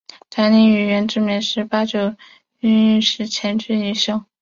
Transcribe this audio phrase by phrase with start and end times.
[0.31, 2.15] 柴玲与远志明同是八九
[2.59, 4.23] 民运的前学运领袖。